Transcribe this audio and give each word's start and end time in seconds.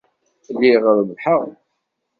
Lliɣ 0.53 0.83
rebbḥeɣ. 0.97 1.41